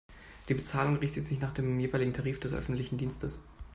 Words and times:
Die 0.49 0.55
Bezahlung 0.55 0.95
richtet 0.95 1.27
sich 1.27 1.39
nach 1.41 1.51
dem 1.53 1.79
jeweiligen 1.79 2.11
Tarif 2.11 2.39
des 2.39 2.55
öffentlichen 2.55 2.97
Dienstes. 2.97 3.39